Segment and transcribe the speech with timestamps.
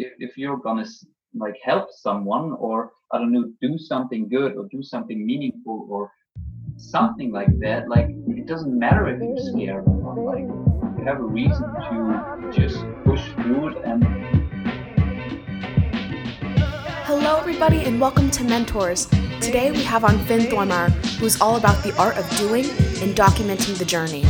[0.00, 0.86] if, if you're gonna
[1.34, 6.10] like help someone or I don't know, do something good or do something meaningful or
[6.76, 10.18] something like that, like it doesn't matter if you're scared or not.
[10.24, 10.46] Like
[10.98, 14.04] you have a reason to just push through it and
[17.04, 19.06] Hello, everybody, and welcome to Mentors.
[19.40, 22.64] Today we have on Finn Thormeier, who's all about the art of doing
[23.02, 24.24] and documenting the journey.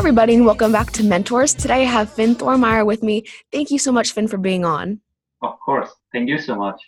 [0.00, 1.52] Everybody, and welcome back to Mentors.
[1.52, 3.26] Today I have Finn Thormeier with me.
[3.52, 4.98] Thank you so much, Finn, for being on.
[5.42, 5.90] Of course.
[6.10, 6.80] Thank you so much.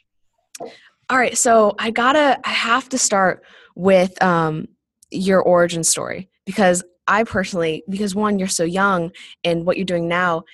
[1.11, 3.45] All right, so I gotta, I have to start
[3.77, 4.67] with um,
[5.11, 9.13] your origin story because I personally, because one, you're so young,
[9.45, 10.45] and what you're doing now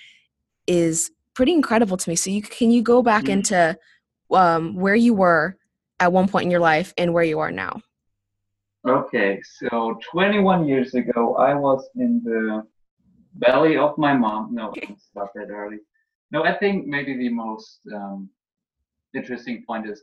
[0.67, 2.17] is pretty incredible to me.
[2.17, 3.31] So, you can you go back mm-hmm.
[3.31, 3.77] into
[4.31, 5.55] um, where you were
[6.01, 7.81] at one point in your life and where you are now?
[8.87, 12.63] Okay, so 21 years ago, I was in the
[13.33, 14.55] belly of my mom.
[14.55, 15.79] No, it's not that early.
[16.31, 18.29] No, I think maybe the most um,
[19.13, 20.01] interesting point is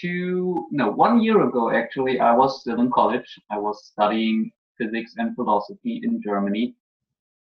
[0.00, 3.40] two, no, one year ago, actually, I was still in college.
[3.48, 6.74] I was studying physics and philosophy in Germany.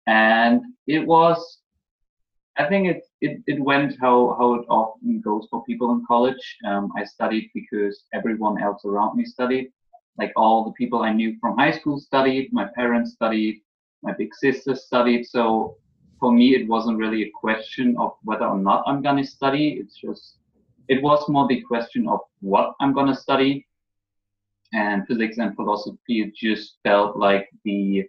[0.08, 1.60] And it was,
[2.58, 6.58] I think it, it, it went how, how it often goes for people in college.
[6.66, 9.72] Um, I studied because everyone else around me studied
[10.20, 13.62] like all the people I knew from high school studied, my parents studied,
[14.04, 15.26] my big sister studied.
[15.26, 15.78] So
[16.20, 19.78] for me, it wasn't really a question of whether or not I'm going to study.
[19.80, 20.38] It's just,
[20.88, 23.66] it was more the question of what I'm going to study.
[24.74, 28.08] And physics and philosophy, just felt like the,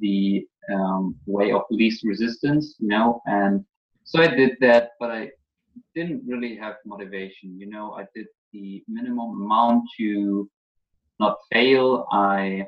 [0.00, 3.64] the um, way of least resistance, you know, and
[4.02, 5.30] so I did that, but I
[5.94, 10.50] didn't really have motivation, you know, I did the minimum amount to
[11.20, 12.06] not fail.
[12.10, 12.66] I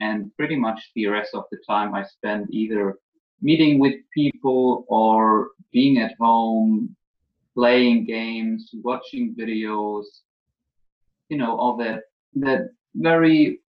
[0.00, 2.98] and pretty much the rest of the time I spend either
[3.40, 6.96] meeting with people or being at home,
[7.54, 10.04] playing games, watching videos,
[11.28, 12.02] you know, all that
[12.34, 13.60] that very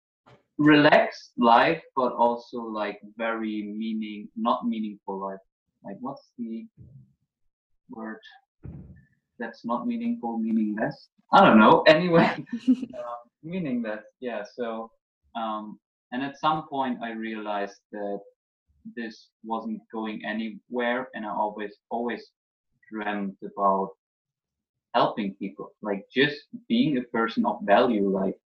[0.59, 5.45] relaxed life, but also like very meaning, not meaningful life.
[5.85, 6.67] Like what's the
[7.91, 8.21] word
[9.39, 11.09] that's not meaningful, meaningless?
[11.33, 11.85] I don't know.
[11.89, 12.31] Anyway,
[12.69, 12.87] um,
[13.43, 14.05] meaningless.
[14.21, 14.43] Yeah.
[14.55, 14.91] So,
[15.35, 15.79] um,
[16.13, 18.21] and at some point I realized that
[18.97, 22.23] this wasn't going anywhere, and I always, always
[22.91, 23.91] dreamt about
[24.95, 26.37] helping people, like just
[26.69, 28.37] being a person of value, like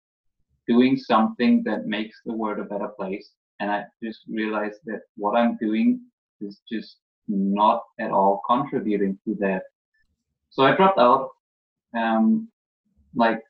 [0.68, 3.30] doing something that makes the world a better place.
[3.60, 6.00] And I just realized that what I'm doing
[6.40, 6.98] is just
[7.28, 9.62] not at all contributing to that.
[10.50, 11.30] So I dropped out.
[11.96, 12.48] Um,
[13.14, 13.40] like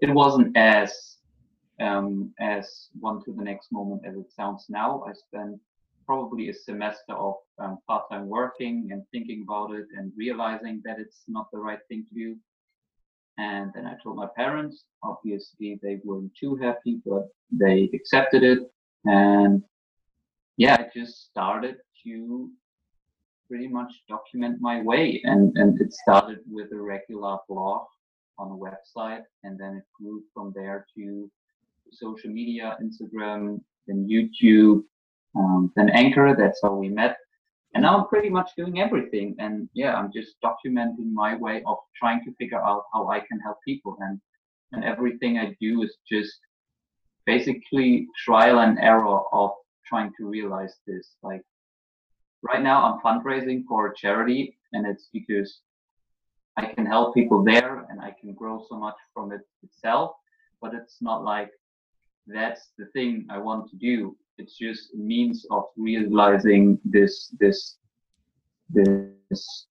[0.00, 1.16] it wasn't as
[1.80, 5.04] um, as one to the next moment as it sounds now.
[5.08, 5.58] I spent
[6.06, 11.22] probably a semester of um, part-time working and thinking about it and realizing that it's
[11.28, 12.36] not the right thing to do.
[13.38, 14.84] And then I told my parents.
[15.02, 18.58] Obviously, they weren't too happy, but they accepted it.
[19.04, 19.62] And
[20.56, 22.50] yeah, I just started to
[23.50, 25.20] pretty much document my way.
[25.24, 27.86] And, and it started with a regular blog
[28.38, 31.30] on a website, and then it grew from there to
[31.90, 34.82] social media, Instagram, then YouTube,
[35.36, 36.34] um, then Anchor.
[36.38, 37.16] That's how we met.
[37.74, 39.34] And now I'm pretty much doing everything.
[39.38, 43.40] And yeah, I'm just documenting my way of trying to figure out how I can
[43.40, 43.96] help people.
[44.00, 44.20] And
[44.72, 46.38] and everything I do is just
[47.26, 49.50] basically trial and error of
[49.84, 51.16] trying to realize this.
[51.24, 51.42] Like
[52.42, 55.60] right now, I'm fundraising for a charity, and it's because
[56.56, 60.12] I can help people there and I can grow so much from it itself.
[60.60, 61.50] But it's not like
[62.26, 64.16] that's the thing I want to do.
[64.38, 67.76] It's just a means of realizing this this
[68.70, 69.66] this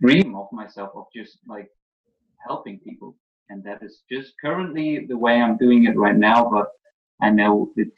[0.00, 1.68] dream of myself of just like
[2.46, 3.16] helping people.
[3.50, 6.68] And that is just currently the way I'm doing it right now, but
[7.20, 7.92] I know it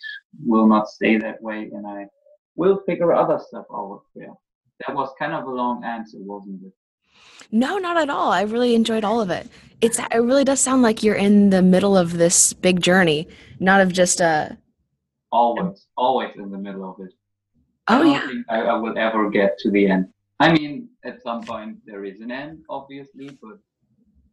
[0.44, 2.08] will not stay that way and I
[2.56, 4.02] will figure other stuff out.
[4.14, 4.34] Yeah.
[4.86, 6.72] That was kind of a long answer, wasn't it?
[7.50, 8.30] No, not at all.
[8.30, 9.48] I really enjoyed all of it.
[9.80, 13.28] It's it really does sound like you're in the middle of this big journey,
[13.60, 14.58] not of just a.
[15.32, 17.12] Always, always in the middle of it.
[17.88, 18.26] Oh I don't yeah.
[18.26, 20.06] Think I, I will ever get to the end.
[20.40, 23.58] I mean, at some point there is an end, obviously, but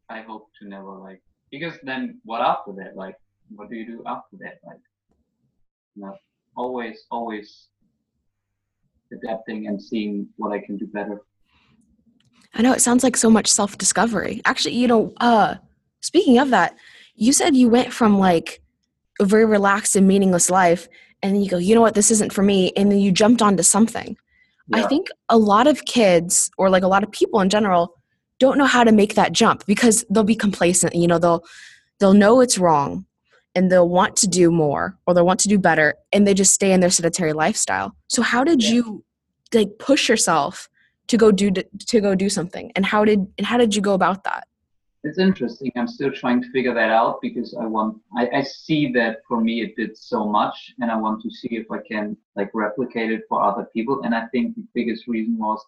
[0.10, 1.22] I hope to never like
[1.52, 2.96] because then what after that?
[2.96, 3.16] Like,
[3.50, 4.60] what do you do after that?
[4.66, 4.80] Like,
[5.96, 6.16] you know,
[6.58, 7.68] always, always
[9.12, 11.22] adapting and seeing what I can do better.
[12.54, 14.42] I know it sounds like so much self discovery.
[14.46, 15.56] Actually, you know, uh,
[16.02, 16.76] speaking of that,
[17.16, 18.62] you said you went from like
[19.20, 20.88] a very relaxed and meaningless life
[21.24, 23.42] and then you go, you know what, this isn't for me, and then you jumped
[23.42, 24.18] onto something.
[24.74, 27.96] I think a lot of kids or like a lot of people in general
[28.40, 30.96] don't know how to make that jump because they'll be complacent.
[30.96, 31.44] You know, they'll
[32.00, 33.06] they'll know it's wrong
[33.56, 36.54] and they'll want to do more or they'll want to do better and they just
[36.54, 37.96] stay in their sedentary lifestyle.
[38.08, 38.72] So how did Yeah.
[38.74, 39.04] you
[39.54, 40.70] like push yourself
[41.08, 43.94] to go do to go do something and how did and how did you go
[43.94, 44.48] about that?
[45.06, 45.70] It's interesting.
[45.76, 47.98] I'm still trying to figure that out because I want.
[48.18, 51.50] I, I see that for me it did so much, and I want to see
[51.58, 54.04] if I can like replicate it for other people.
[54.04, 55.62] And I think the biggest reason was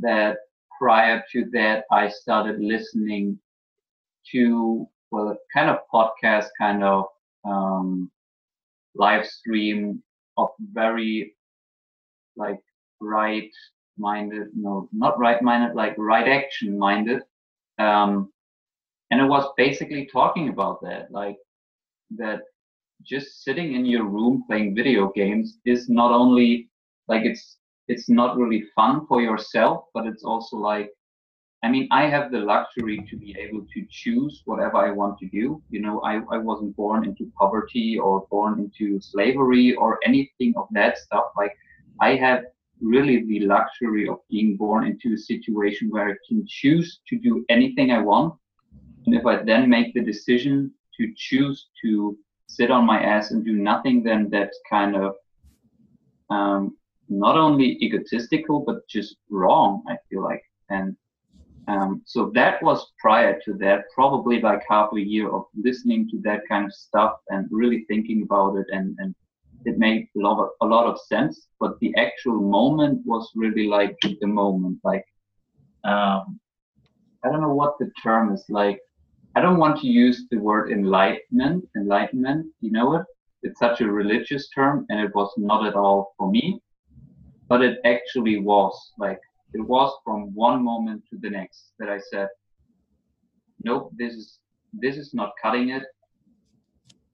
[0.00, 0.38] that
[0.76, 3.38] prior to that, I started listening
[4.32, 7.04] to well, kind of podcast, kind of
[7.44, 8.10] um,
[8.94, 10.02] live stream
[10.36, 11.34] of very
[12.36, 12.60] like
[13.00, 13.50] right
[13.98, 17.22] minded, no, not right minded, like right action minded.
[17.78, 18.32] Um,
[19.12, 21.36] and it was basically talking about that like
[22.16, 22.40] that
[23.04, 26.70] just sitting in your room playing video games is not only
[27.08, 30.90] like it's it's not really fun for yourself but it's also like
[31.62, 35.26] i mean i have the luxury to be able to choose whatever i want to
[35.28, 35.62] do.
[35.70, 40.66] You know i, I wasn't born into poverty or born into slavery or anything of
[40.72, 41.26] that stuff.
[41.36, 41.54] Like
[42.00, 42.44] i have
[42.80, 47.44] really the luxury of being born into a situation where i can choose to do
[47.48, 48.34] anything i want.
[49.06, 52.16] And if I then make the decision to choose to
[52.46, 55.14] sit on my ass and do nothing, then that's kind of
[56.30, 56.76] um,
[57.08, 60.42] not only egotistical, but just wrong, I feel like.
[60.70, 60.96] And
[61.68, 66.20] um, so that was prior to that, probably like half a year of listening to
[66.22, 68.66] that kind of stuff and really thinking about it.
[68.70, 69.14] And, and
[69.64, 71.46] it made a lot, of, a lot of sense.
[71.60, 75.04] But the actual moment was really like the moment, like,
[75.84, 76.40] um,
[77.24, 78.80] I don't know what the term is like.
[79.36, 81.68] I don't want to use the word enlightenment.
[81.76, 83.06] Enlightenment, you know it?
[83.44, 86.60] It's such a religious term, and it was not at all for me.
[87.48, 88.74] But it actually was.
[88.98, 89.20] Like,
[89.54, 92.28] it was from one moment to the next that I said,
[93.64, 94.38] nope, this is
[94.72, 95.84] this is not cutting it,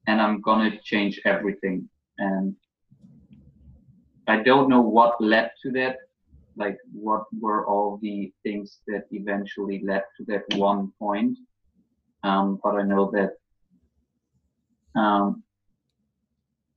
[0.07, 1.89] and I'm gonna change everything.
[2.17, 2.55] And
[4.27, 5.97] I don't know what led to that,
[6.55, 11.37] like what were all the things that eventually led to that one point.
[12.23, 13.31] Um, but I know that,
[14.99, 15.43] um,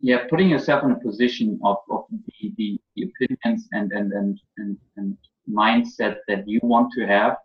[0.01, 4.39] yeah, putting yourself in a position of, of the, the, the opinions and, and, and,
[4.59, 5.17] and, and
[5.49, 7.37] mindset that you want to have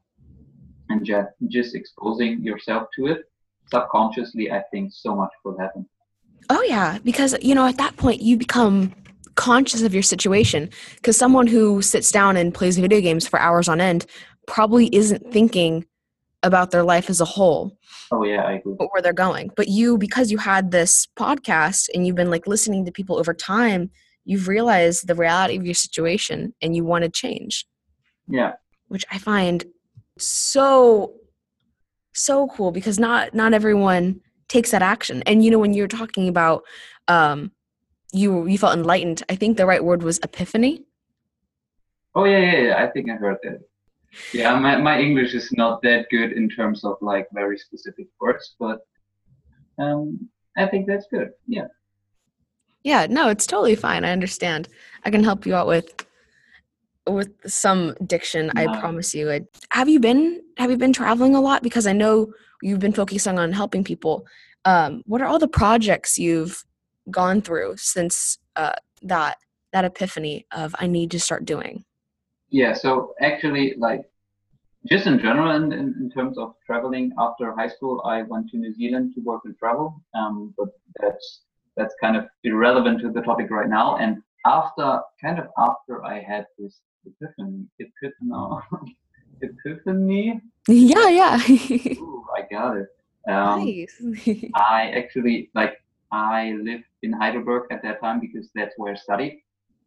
[0.90, 3.26] and just, just exposing yourself to it
[3.70, 5.88] subconsciously, I think so much will happen.
[6.50, 8.94] Oh yeah, because you know at that point you become
[9.36, 13.70] conscious of your situation because someone who sits down and plays video games for hours
[13.70, 14.06] on end
[14.48, 15.86] probably isn't thinking
[16.42, 17.78] about their life as a whole
[18.12, 18.76] Oh yeah, I agree.
[18.80, 19.52] or where they're going.
[19.56, 23.34] But you because you had this podcast and you've been like listening to people over
[23.34, 23.92] time,
[24.28, 27.66] you've realized the reality of your situation and you want to change,
[28.28, 28.54] Yeah,
[28.90, 29.66] which I find
[30.18, 31.14] so
[32.14, 35.24] so cool because not not everyone takes that action.
[35.26, 36.64] And you know when you're talking about
[37.08, 37.52] um
[38.12, 40.84] you you felt enlightened, I think the right word was epiphany.
[42.14, 42.84] Oh yeah, yeah, yeah.
[42.84, 43.62] I think I heard that.
[44.34, 48.56] Yeah, my, my English is not that good in terms of like very specific words,
[48.60, 48.80] but
[49.78, 51.30] um, I think that's good.
[51.46, 51.68] Yeah.
[52.88, 54.06] Yeah, no, it's totally fine.
[54.06, 54.70] I understand.
[55.04, 56.06] I can help you out with
[57.06, 58.50] with some diction.
[58.56, 59.30] I promise you.
[59.30, 59.42] I,
[59.72, 61.64] have you been Have you been traveling a lot?
[61.64, 64.26] Because I know you've been focusing on helping people.
[64.64, 66.64] Um, what are all the projects you've
[67.12, 69.36] gone through since uh, that
[69.74, 71.84] that epiphany of I need to start doing?
[72.52, 72.72] Yeah.
[72.72, 74.10] So actually, like,
[74.90, 78.58] just in general, in, in, in terms of traveling after high school, I went to
[78.58, 80.02] New Zealand to work and travel.
[80.14, 80.70] Um, but
[81.02, 81.42] that's
[81.78, 83.98] that's kind of irrelevant to the topic right now.
[83.98, 88.96] And after, kind of after I had this epiphany, epiphany,
[89.42, 90.42] epiphany.
[90.68, 91.40] yeah, yeah.
[92.00, 92.88] Ooh, I got it.
[93.30, 94.02] Um, nice.
[94.56, 95.74] I actually like
[96.12, 99.42] I lived in Heidelberg at that time because that's where I studied.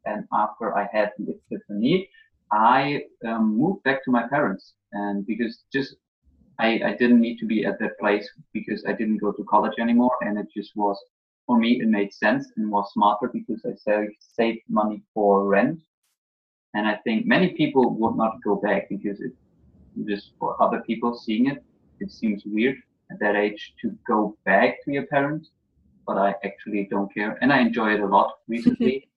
[0.04, 2.08] And after I had the epiphany,
[2.52, 5.96] I um, moved back to my parents, and because just
[6.58, 9.78] I, I didn't need to be at that place because I didn't go to college
[9.78, 10.98] anymore, and it just was
[11.50, 15.80] for me it made sense and was smarter because I saved saved money for rent.
[16.74, 19.32] And I think many people would not go back because it
[20.06, 21.64] just for other people seeing it,
[21.98, 22.76] it seems weird
[23.10, 25.50] at that age to go back to your parents,
[26.06, 27.36] but I actually don't care.
[27.42, 29.08] And I enjoy it a lot recently.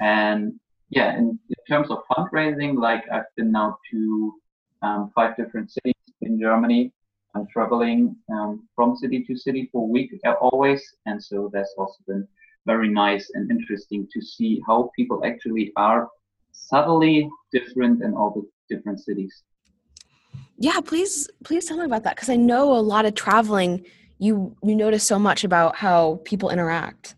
[0.00, 0.58] and
[0.90, 4.34] yeah, in, in terms of fundraising, like I've been now to
[4.82, 6.92] um, five different cities in Germany.
[7.46, 10.82] Traveling um, from city to city for a week uh, always.
[11.06, 12.26] And so that's also been
[12.66, 16.08] very nice and interesting to see how people actually are
[16.52, 19.42] subtly different in all the different cities.
[20.58, 23.84] Yeah, please, please tell me about that because I know a lot of traveling.
[24.18, 27.14] You you notice so much about how people interact.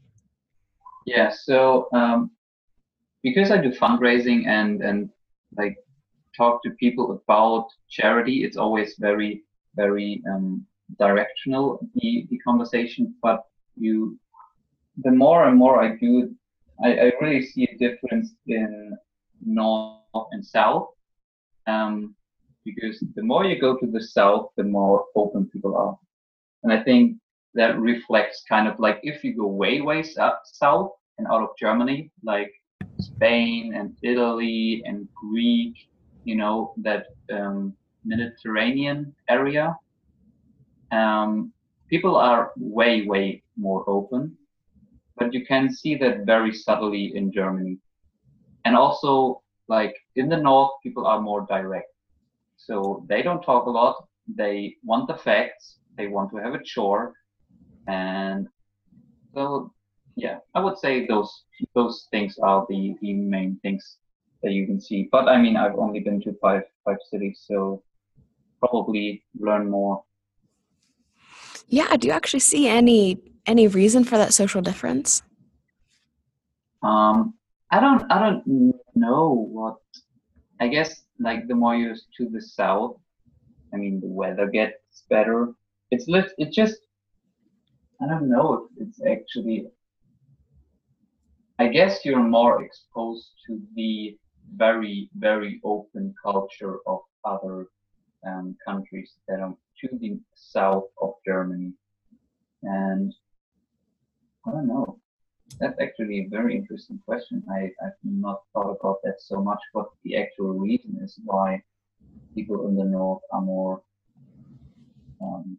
[1.07, 2.31] Yeah, so um,
[3.23, 5.09] because I do fundraising and and
[5.57, 5.77] like
[6.37, 9.43] talk to people about charity, it's always very
[9.75, 10.67] very um,
[10.99, 13.15] directional the the conversation.
[13.23, 13.45] But
[13.77, 14.19] you,
[15.05, 16.35] the more and more I do,
[16.85, 18.97] I, I really see a difference in
[19.45, 20.89] north and south.
[21.67, 22.15] Um,
[22.65, 25.99] because the more you go to the south, the more open people are.
[26.62, 27.17] And I think
[27.55, 31.50] that reflects kind of like if you go way, way up south and out of
[31.59, 32.53] Germany, like
[33.00, 35.75] Spain and Italy and Greek,
[36.25, 39.76] you know, that um, Mediterranean area,
[40.92, 41.52] um,
[41.88, 44.37] people are way, way more open.
[45.16, 47.78] But you can see that very subtly in Germany.
[48.64, 51.90] And also, like in the north, people are more direct
[52.61, 53.97] so they don't talk a lot.
[54.28, 55.78] They want the facts.
[55.97, 57.14] They want to have a chore,
[57.88, 58.49] and
[59.35, 59.73] so
[60.14, 63.97] yeah, I would say those those things are the the main things
[64.42, 65.09] that you can see.
[65.11, 67.83] But I mean, I've only been to five five cities, so
[68.61, 70.05] probably learn more.
[71.69, 71.97] Yeah.
[71.97, 75.23] Do you actually see any any reason for that social difference?
[76.83, 77.35] Um,
[77.71, 79.76] I don't I don't know what.
[80.61, 82.97] I guess like the more you're to the south,
[83.73, 85.52] I mean, the weather gets better.
[85.90, 86.33] It's lit.
[86.38, 86.79] It just,
[88.00, 89.67] I don't know if it's actually.
[91.59, 94.17] I guess you're more exposed to the
[94.57, 97.67] very, very open culture of other
[98.27, 101.73] um, countries that are to the south of Germany,
[102.62, 103.15] and
[104.47, 104.99] I don't know.
[105.59, 107.43] That's actually a very interesting question.
[107.50, 111.62] I, I've not thought about that so much, what the actual reason is why
[112.35, 113.83] people in the north are more
[115.21, 115.59] um,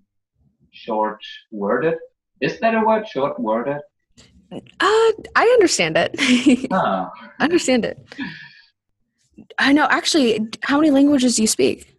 [0.71, 1.19] short
[1.51, 1.95] worded.
[2.39, 3.81] Is that a word, short worded?
[4.51, 4.59] Uh,
[5.35, 6.67] I understand it.
[6.71, 7.11] ah.
[7.39, 7.97] I understand it.
[9.57, 9.87] I know.
[9.89, 11.90] Actually, how many languages do you speak?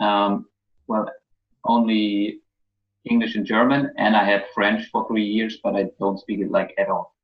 [0.00, 0.46] Um,
[0.86, 1.10] well,
[1.64, 2.40] only
[3.04, 6.50] English and German, and I had French for three years, but I don't speak it
[6.50, 7.14] like at all.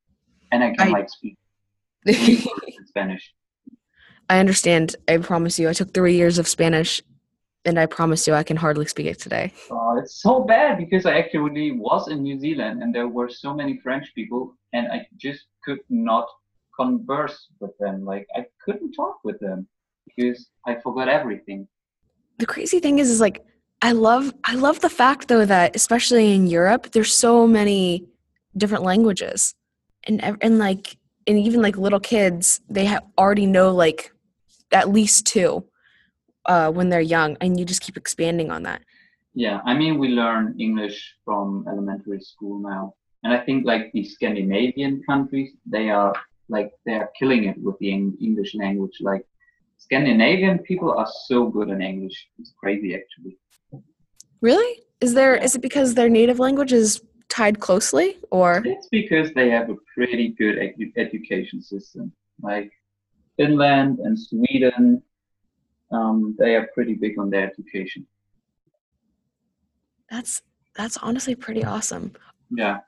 [0.52, 1.37] And I can I, like speak
[2.87, 3.35] Spanish.
[4.28, 4.97] I understand.
[5.09, 5.69] I promise you.
[5.69, 7.02] I took three years of Spanish,
[7.64, 9.52] and I promise you, I can hardly speak it today.
[9.71, 13.54] Oh, it's so bad because I actually was in New Zealand, and there were so
[13.54, 16.26] many French people, and I just could not
[16.78, 18.04] converse with them.
[18.04, 19.66] Like I couldn't talk with them
[20.07, 21.69] because I forgot everything.
[22.38, 23.45] The crazy thing is, is like
[23.83, 28.07] I love I love the fact though that especially in Europe there's so many
[28.57, 29.55] different languages.
[30.07, 34.12] And and like and even like little kids they have already know like
[34.73, 35.64] at least two
[36.47, 38.83] uh, when they're young and you just keep expanding on that.
[39.35, 42.95] Yeah i mean we learn english from elementary school now.
[43.23, 46.14] And i think like the scandinavian countries they are
[46.49, 49.25] like they are killing it with the english language like
[49.85, 53.35] scandinavian people are so good in english it's crazy actually
[54.45, 54.83] Really?
[55.00, 59.49] Is there is it because their native language is tied closely or It's because they
[59.49, 62.12] have a pretty good edu- education system.
[62.43, 62.71] Like
[63.38, 65.03] Finland and Sweden
[65.91, 68.07] um, they are pretty big on their education.
[70.11, 70.43] That's
[70.76, 72.12] that's honestly pretty awesome.
[72.50, 72.81] Yeah.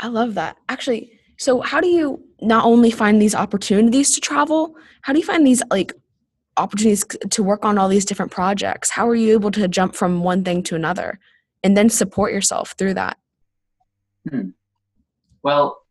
[0.00, 0.56] I love that.
[0.68, 5.24] Actually, so how do you not only find these opportunities to travel, how do you
[5.24, 5.92] find these like
[6.58, 8.90] opportunities to work on all these different projects.
[8.90, 11.18] How are you able to jump from one thing to another
[11.62, 13.18] and then support yourself through that?
[14.28, 14.50] Hmm.
[15.42, 15.82] well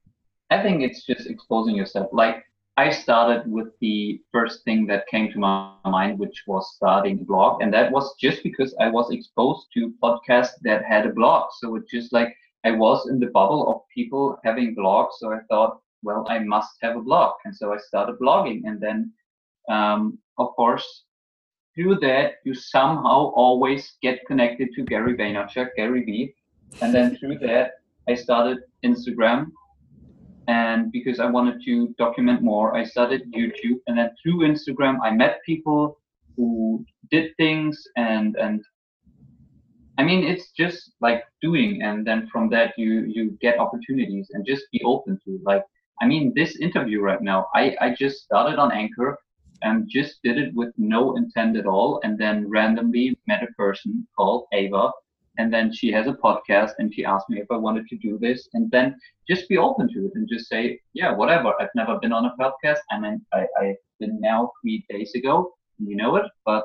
[0.51, 2.09] i think it's just exposing yourself.
[2.12, 2.43] Like
[2.75, 7.24] i started with the first thing that came to my mind which was starting a
[7.24, 11.50] blog and that was just because i was exposed to podcasts that had a blog.
[11.59, 15.39] So it's just like i was in the bubble of people having blogs so i
[15.50, 17.33] thought well i must have a blog.
[17.45, 19.13] And so i started blogging and then
[19.69, 21.03] um, of course,
[21.75, 26.34] through that, you somehow always get connected to Gary Vaynerchuk, Gary Vee.
[26.82, 27.74] And then through that,
[28.10, 29.51] I started Instagram.
[30.48, 33.79] And because I wanted to document more, I started YouTube.
[33.88, 36.00] And then through Instagram, I met people
[36.36, 38.63] who did things and, and
[40.00, 41.82] I mean, it's just like doing.
[41.82, 45.63] And then from that, you, you get opportunities and just be open to like,
[46.01, 49.17] I mean, this interview right now, I, I just started on Anchor
[49.62, 54.08] and just did it with no intent at all and then randomly met a person
[54.16, 54.92] called Ava
[55.38, 58.18] and then she has a podcast and she asked me if I wanted to do
[58.20, 58.96] this and then
[59.28, 61.54] just be open to it and just say, yeah, whatever.
[61.60, 62.80] I've never been on a podcast.
[62.92, 66.64] I mean, I, I've been now three days ago, you know it, but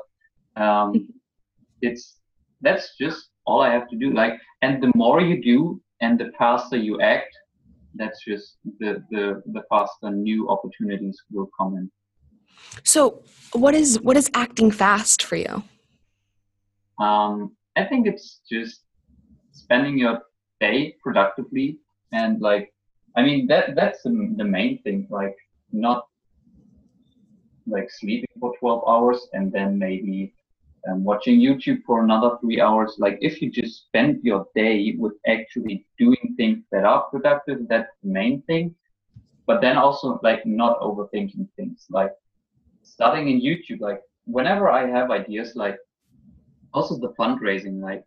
[0.55, 1.07] um,
[1.81, 2.19] it's
[2.61, 4.11] that's just all I have to do.
[4.13, 7.35] Like, and the more you do and the faster you act,
[7.95, 11.91] that's just the the the faster new opportunities will come in.
[12.83, 15.63] So, what is what is acting fast for you?
[16.99, 18.81] Um, I think it's just
[19.51, 20.21] spending your
[20.59, 21.79] day productively
[22.11, 22.73] and like,
[23.15, 25.07] I mean that that's the, the main thing.
[25.09, 25.35] Like,
[25.71, 26.07] not
[27.67, 30.33] like sleeping for 12 hours and then maybe
[30.89, 32.95] um, watching YouTube for another three hours.
[32.97, 37.89] Like if you just spend your day with actually doing things that are productive, that's
[38.03, 38.75] the main thing.
[39.45, 41.85] But then also like not overthinking things.
[41.89, 42.11] Like
[42.83, 45.77] starting in YouTube, like whenever I have ideas, like
[46.73, 48.03] also the fundraising, like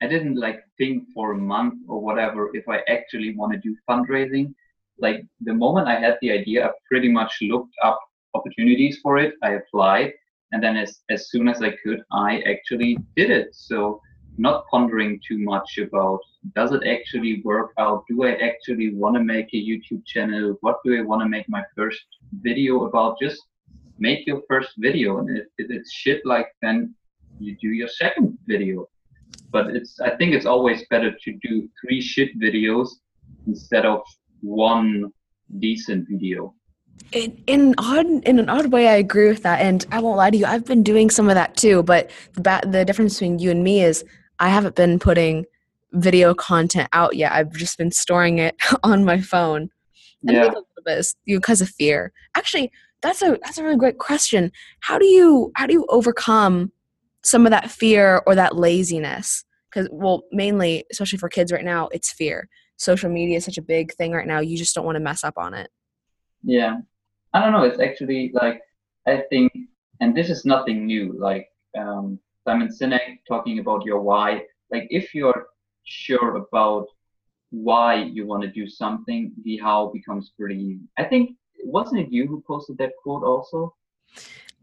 [0.00, 3.76] I didn't like think for a month or whatever if I actually want to do
[3.88, 4.54] fundraising.
[4.98, 7.98] Like the moment I had the idea, I pretty much looked up
[8.34, 9.34] opportunities for it.
[9.42, 10.12] I applied
[10.52, 13.54] and then as, as soon as I could, I actually did it.
[13.54, 14.00] So
[14.38, 16.20] not pondering too much about
[16.54, 18.04] does it actually work out?
[18.08, 20.56] Do I actually want to make a YouTube channel?
[20.60, 22.02] What do I want to make my first
[22.40, 23.18] video about?
[23.20, 23.42] Just
[23.98, 26.94] make your first video, and if, if it's shit like then
[27.38, 28.88] you do your second video.
[29.50, 32.88] But it's I think it's always better to do three shit videos
[33.46, 34.00] instead of
[34.40, 35.12] one
[35.58, 36.54] decent video
[37.12, 40.30] in, in odd in an odd way i agree with that and i won't lie
[40.30, 43.38] to you i've been doing some of that too but the ba- the difference between
[43.38, 44.04] you and me is
[44.38, 45.44] i haven't been putting
[45.92, 49.68] video content out yet i've just been storing it on my phone
[50.26, 50.44] and yeah.
[50.44, 52.70] a little bit because of fear actually
[53.02, 56.72] that's a that's a really great question how do you how do you overcome
[57.24, 61.88] some of that fear or that laziness because well mainly especially for kids right now
[61.92, 64.96] it's fear social media is such a big thing right now you just don't want
[64.96, 65.70] to mess up on it
[66.42, 66.76] yeah
[67.34, 67.62] I don't know.
[67.62, 68.60] It's actually like
[69.06, 69.52] I think,
[70.00, 71.14] and this is nothing new.
[71.18, 74.42] Like um, Simon Sinek talking about your why.
[74.70, 75.46] Like if you're
[75.84, 76.86] sure about
[77.50, 80.78] why you want to do something, the how becomes pretty.
[80.98, 83.74] I think wasn't it you who posted that quote also?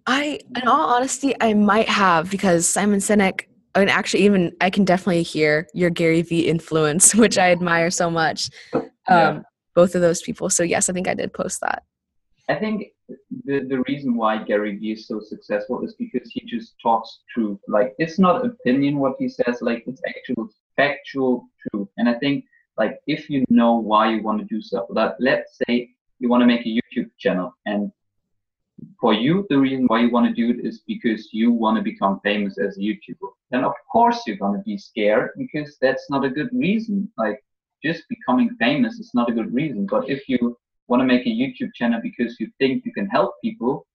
[0.07, 3.45] I, in all honesty, I might have because Simon Sinek.
[3.75, 7.91] I mean, actually, even I can definitely hear your Gary Vee influence, which I admire
[7.91, 8.49] so much.
[8.73, 9.39] Um, yeah.
[9.75, 10.49] Both of those people.
[10.49, 11.83] So yes, I think I did post that.
[12.49, 12.87] I think
[13.45, 17.59] the, the reason why Gary Vee is so successful is because he just talks truth.
[17.67, 21.87] Like it's not opinion what he says, like it's actual factual truth.
[21.97, 22.45] And I think
[22.77, 26.41] like if you know why you want to do stuff, that let's say you want
[26.41, 27.91] to make a YouTube channel and
[28.99, 31.83] for you the reason why you want to do it is because you want to
[31.83, 33.29] become famous as a YouTuber.
[33.51, 37.11] Then of course you're gonna be scared because that's not a good reason.
[37.17, 37.43] Like
[37.83, 39.85] just becoming famous is not a good reason.
[39.85, 43.35] But if you want to make a YouTube channel because you think you can help
[43.43, 43.85] people,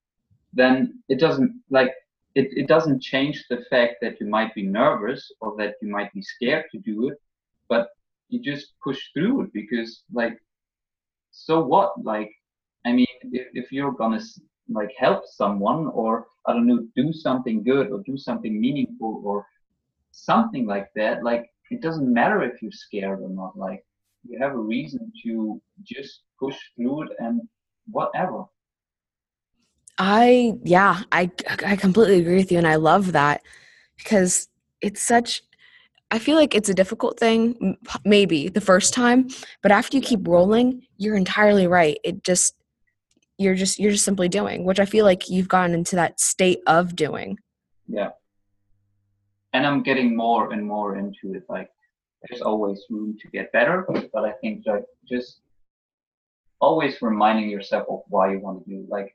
[0.53, 1.93] then it doesn't like
[2.35, 6.11] it, it doesn't change the fact that you might be nervous or that you might
[6.13, 7.17] be scared to do it,
[7.69, 7.89] but
[8.29, 10.37] you just push through it because like
[11.35, 11.91] so what?
[12.03, 12.31] Like
[12.85, 14.21] I mean if, if you're gonna
[14.69, 19.45] like help someone or I don't know, do something good or do something meaningful or
[20.11, 23.57] something like that, like it doesn't matter if you're scared or not.
[23.57, 23.83] Like
[24.23, 27.41] you have a reason to just push through it and
[27.87, 28.45] whatever
[29.97, 31.29] i yeah i
[31.65, 33.41] i completely agree with you and i love that
[33.97, 34.49] because
[34.81, 35.41] it's such
[36.11, 39.27] i feel like it's a difficult thing maybe the first time
[39.61, 41.97] but after you keep rolling you're entirely right.
[42.03, 42.55] It just
[43.37, 46.59] you're just you're just simply doing which i feel like you've gotten into that state
[46.67, 47.37] of doing.
[47.87, 48.11] Yeah.
[49.53, 51.69] And i'm getting more and more into it like
[52.23, 55.41] there's always room to get better but i think like just
[56.59, 59.13] always reminding yourself of why you want to do like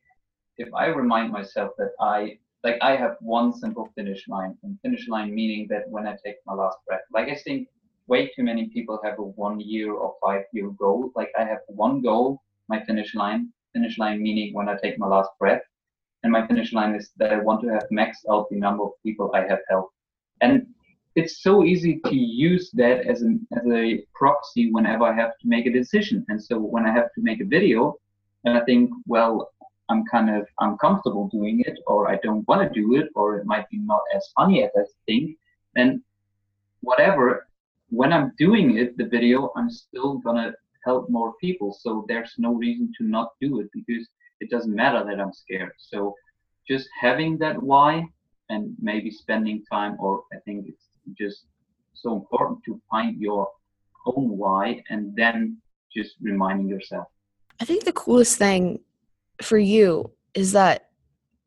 [0.59, 5.09] if i remind myself that i like i have one simple finish line and finish
[5.09, 7.68] line meaning that when i take my last breath like i think
[8.07, 11.61] way too many people have a one year or five year goal like i have
[11.68, 15.62] one goal my finish line finish line meaning when i take my last breath
[16.23, 18.92] and my finish line is that i want to have maxed out the number of
[19.03, 19.94] people i have helped
[20.40, 20.66] and
[21.16, 25.49] it's so easy to use that as an as a proxy whenever I have to
[25.49, 26.25] make a decision.
[26.29, 27.96] And so when I have to make a video,
[28.44, 29.51] and I think, well,
[29.90, 33.46] I'm kind of uncomfortable doing it, or I don't want to do it, or it
[33.46, 35.37] might be not as funny as I think,
[35.74, 36.03] then
[36.81, 37.46] whatever.
[37.88, 40.53] When I'm doing it, the video, I'm still gonna
[40.85, 41.76] help more people.
[41.79, 44.09] So there's no reason to not do it because
[44.40, 45.72] it doesn't matter that I'm scared.
[45.79, 46.14] So
[46.68, 48.05] just having that why
[48.48, 50.87] and maybe spending time, or I think it's
[51.18, 51.46] just
[51.94, 53.48] so important to find your
[54.07, 55.59] own why and then
[55.94, 57.09] just reminding yourself.
[57.61, 58.81] I think the coolest thing
[59.42, 60.88] for you is that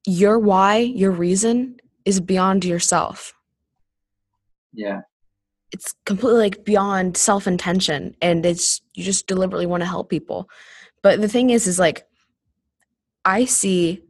[0.06, 3.34] your why, your reason is beyond yourself.
[4.74, 5.02] Yeah.
[5.72, 10.50] It's completely like beyond self intention and it's you just deliberately want to help people.
[11.02, 12.06] But the thing is is like
[13.26, 14.04] I see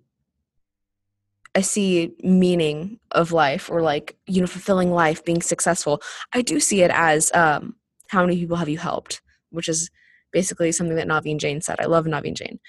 [1.56, 6.02] I see meaning of life or like you know fulfilling life, being successful.
[6.34, 7.76] I do see it as um
[8.10, 9.90] how many people have you helped, which is
[10.32, 11.80] basically something that Naveen Jain said.
[11.80, 12.60] I love Naveen Jain.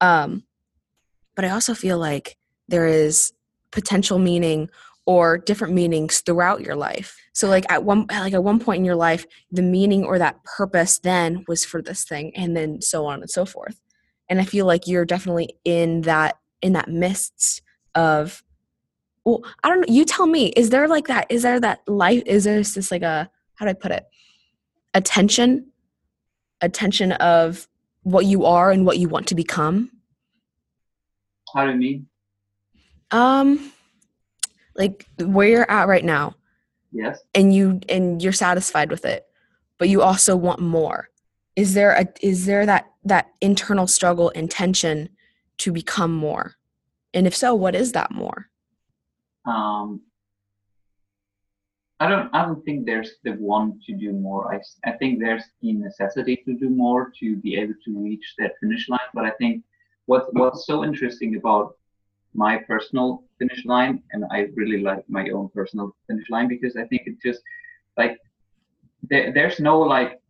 [0.00, 0.44] Um,
[1.34, 2.36] but I also feel like
[2.68, 3.32] there is
[3.70, 4.68] potential meaning
[5.06, 7.18] or different meanings throughout your life.
[7.32, 10.42] So like at one like at one point in your life, the meaning or that
[10.44, 13.80] purpose then was for this thing and then so on and so forth.
[14.28, 17.60] And I feel like you're definitely in that in that midst
[17.94, 18.42] of
[19.24, 22.22] well, I don't know, you tell me, is there like that is there that life
[22.26, 24.06] is there this like a how do I put it?
[24.94, 25.70] Attention
[26.60, 27.68] attention of
[28.04, 29.90] what you are and what you want to become?
[31.54, 32.06] How do you mean?
[33.10, 33.72] Um
[34.76, 36.34] like where you're at right now
[36.92, 37.20] Yes.
[37.34, 39.24] and you and you're satisfied with it,
[39.78, 41.08] but you also want more.
[41.56, 45.08] Is there a is there that that internal struggle and tension
[45.58, 46.56] to become more?
[47.12, 48.48] And if so, what is that more?
[49.46, 50.00] Um,
[52.00, 52.34] I don't.
[52.34, 54.52] I don't think there's the one to do more.
[54.52, 58.54] I, I think there's the necessity to do more to be able to reach that
[58.60, 58.98] finish line.
[59.14, 59.62] But I think
[60.06, 61.76] what what's so interesting about
[62.34, 66.84] my personal finish line, and I really like my own personal finish line because I
[66.84, 67.40] think it just
[67.96, 68.18] like
[69.02, 70.20] there, there's no like.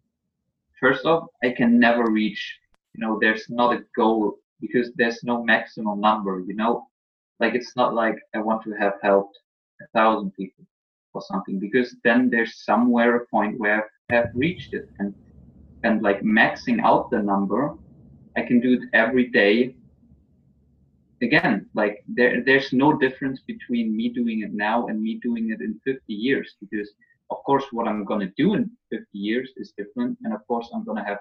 [0.80, 2.58] First off, I can never reach.
[2.94, 6.40] You know, there's not a goal because there's no maximum number.
[6.46, 6.88] You know,
[7.40, 9.38] like it's not like I want to have helped
[9.80, 10.64] a thousand people
[11.14, 15.14] or something because then there's somewhere a point where I have reached it and
[15.84, 17.74] and like maxing out the number
[18.37, 19.75] I can do it every day
[21.23, 25.61] again like there there's no difference between me doing it now and me doing it
[25.61, 26.90] in 50 years because
[27.31, 30.85] of course what I'm to do in 50 years is different and of course I'm
[31.03, 31.20] to have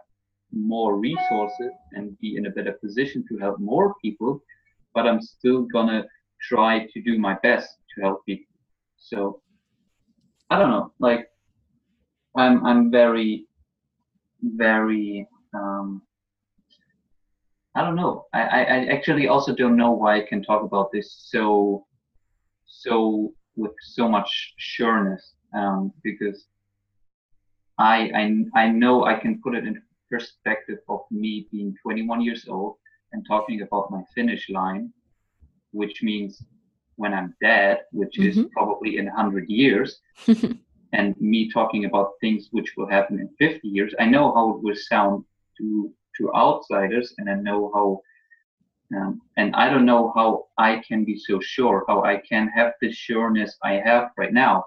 [0.52, 4.42] more resources and be in a better position to help more people
[4.94, 6.06] but I'm still to
[6.42, 8.54] try to do my best to help people
[8.98, 9.42] so
[10.54, 10.94] I don't know.
[11.00, 11.30] Like,
[12.38, 13.48] I'm I'm very,
[14.42, 15.28] very.
[15.54, 16.04] Um,
[17.76, 18.26] I don't know.
[18.34, 21.86] I, I I actually also don't know why I can talk about this so,
[22.66, 25.34] so with so much sureness.
[25.56, 26.46] Um, because
[27.80, 29.82] I I I know I can put it in
[30.12, 32.76] perspective of me being 21 years old
[33.12, 34.94] and talking about my finish line,
[35.72, 36.44] which means
[36.96, 40.00] when I'm dead, which is probably in 100 years,
[40.94, 44.64] and me talking about things which will happen in 50 years, I know how it
[44.64, 45.26] will sound
[45.58, 48.02] to to outsiders, and I know how,
[48.98, 52.74] um, and I don't know how I can be so sure, how I can have
[52.82, 54.66] the sureness I have right now,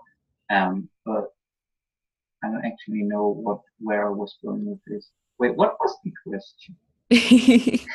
[0.50, 1.32] um, but
[2.44, 5.10] I don't actually know what where I was going with this.
[5.38, 6.76] Wait, what was the question?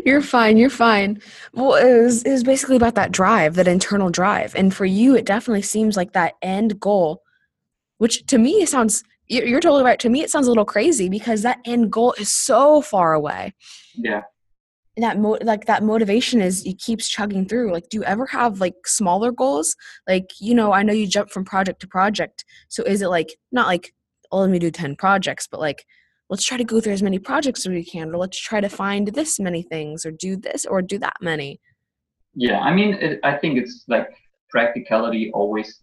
[0.04, 0.56] you're fine.
[0.56, 1.20] You're fine.
[1.52, 4.54] Well, it was, it was basically about that drive, that internal drive.
[4.54, 7.22] And for you, it definitely seems like that end goal,
[7.98, 9.98] which to me sounds, you're, you're totally right.
[10.00, 13.54] To me, it sounds a little crazy because that end goal is so far away.
[13.94, 14.22] Yeah.
[14.96, 17.72] And that mo- like that motivation is it keeps chugging through.
[17.72, 19.74] Like, do you ever have like smaller goals?
[20.08, 22.44] Like, you know, I know you jump from project to project.
[22.68, 23.92] So is it like not like,
[24.30, 25.84] oh, let me do 10 projects, but like
[26.30, 28.68] let's try to go through as many projects as we can or let's try to
[28.68, 31.60] find this many things or do this or do that many
[32.34, 34.08] Yeah, I mean, it, I think it's like
[34.50, 35.80] practicality always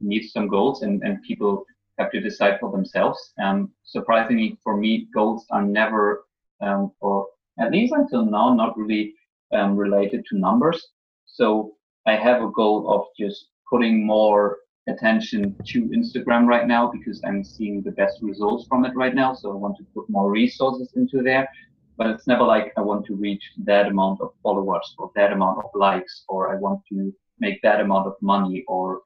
[0.00, 1.64] needs some goals, and, and people
[2.02, 3.32] have to decide for themselves.
[3.42, 6.24] Um, surprisingly, for me, goals are never,
[6.60, 9.14] um, or at least until now, not really
[9.52, 10.88] um, related to numbers.
[11.26, 11.74] So
[12.06, 17.44] I have a goal of just putting more attention to Instagram right now because I'm
[17.44, 19.32] seeing the best results from it right now.
[19.34, 21.48] So I want to put more resources into there.
[21.96, 25.58] But it's never like I want to reach that amount of followers or that amount
[25.58, 29.02] of likes or I want to make that amount of money or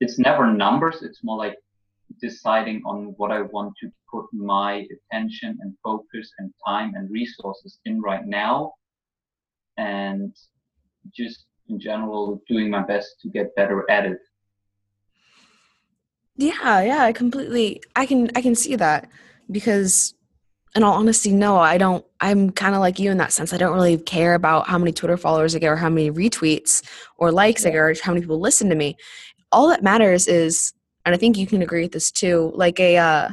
[0.00, 1.02] it's never numbers.
[1.02, 1.56] It's more like
[2.20, 7.78] deciding on what I want to put my attention and focus and time and resources
[7.84, 8.72] in right now.
[9.76, 10.34] And
[11.14, 14.18] just in general, doing my best to get better at it.
[16.36, 19.08] yeah yeah i completely i can i can see that
[19.50, 20.14] because
[20.74, 23.56] in all honesty no i don't i'm kind of like you in that sense i
[23.56, 26.82] don't really care about how many twitter followers i get or how many retweets
[27.16, 28.96] or likes i get or how many people listen to me
[29.50, 30.72] all that matters is
[31.06, 33.28] and I think you can agree with this too, like a uh,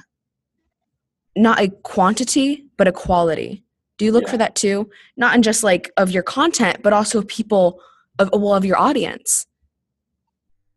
[1.35, 3.63] not a quantity but a quality.
[3.97, 4.31] Do you look Yeah.
[4.31, 4.89] for that too?
[5.17, 7.81] Not in just like of your content, but also people
[8.19, 9.47] of well of your audience.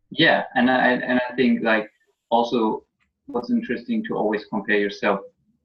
[0.09, 1.89] Yeah, and I and I think like
[2.31, 2.83] also
[3.27, 5.19] what's interesting to always compare yourself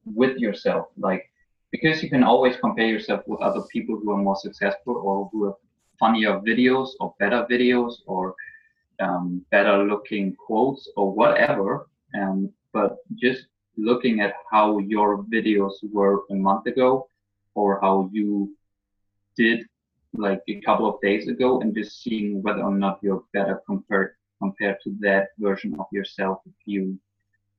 [0.05, 1.23] with yourself, like
[1.71, 5.45] because you can always compare yourself with other people who are more successful or who
[5.45, 5.55] have
[5.99, 8.35] funnier videos or better videos or
[8.99, 11.87] um, better looking quotes or whatever.
[12.15, 17.07] Um, but just looking at how your videos were a month ago
[17.55, 18.55] or how you
[19.35, 19.65] did
[20.13, 24.11] like a couple of days ago and just seeing whether or not you're better compared
[24.39, 26.99] compared to that version of yourself if you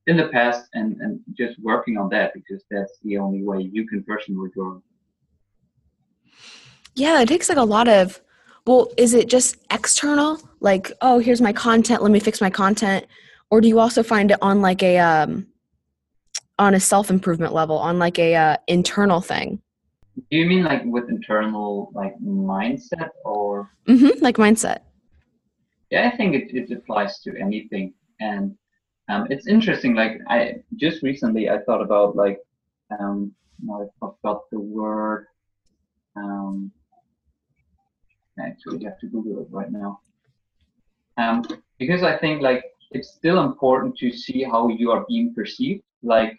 [0.06, 3.86] in the past and and just working on that because that's the only way you
[3.88, 4.80] can personally grow
[6.94, 8.20] Yeah, it takes like a lot of
[8.66, 10.38] well, is it just external?
[10.60, 13.06] Like, oh, here's my content, let me fix my content.
[13.50, 15.46] Or do you also find it on like a um
[16.58, 19.60] on a self-improvement level, on like a uh, internal thing?
[20.30, 24.80] do you mean like with internal like mindset or mm-hmm, like mindset.
[25.90, 28.56] yeah i think it, it applies to anything and
[29.08, 32.38] um, it's interesting like i just recently i thought about like
[32.98, 35.26] um now i forgot the word
[36.16, 36.70] um
[38.40, 40.00] Actually have to google it right now.
[41.16, 41.44] Um
[41.78, 45.82] because i think like it's still important to see how you are being perceived.
[46.02, 46.36] Like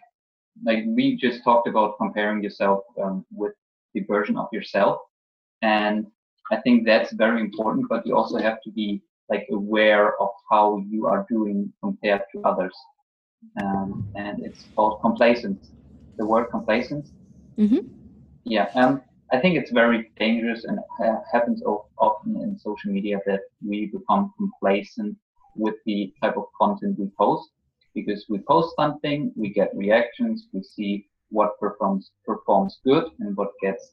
[0.64, 3.52] like we just talked about comparing yourself um, with
[3.94, 5.00] the version of yourself.
[5.62, 6.06] And
[6.52, 10.78] i think that's very important but you also have to be like aware of how
[10.92, 12.76] you are doing compared to others.
[13.60, 15.70] Um, and it's called complacence
[16.18, 17.10] the word complacence
[17.58, 17.80] Mhm.
[18.44, 21.62] yeah um, i think it's very dangerous and ha- happens
[21.98, 25.16] often in social media that we become complacent
[25.56, 27.50] with the type of content we post.
[27.94, 33.52] Because we post something we get reactions we see what performs performs good and what
[33.62, 33.92] gets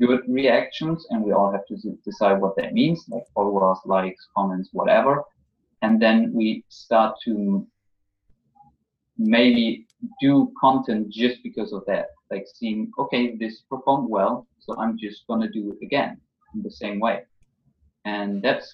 [0.00, 4.70] good reactions and we all have to decide what that means like followers likes comments
[4.72, 5.22] whatever.
[5.82, 7.64] And then we start to
[9.16, 9.86] maybe
[10.20, 15.24] do content just because of that like seeing okay this performed well so i'm just
[15.28, 16.12] to do it again
[16.54, 17.16] in the same way
[18.04, 18.68] and that's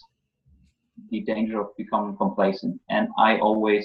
[1.11, 3.85] the danger of becoming complacent and i always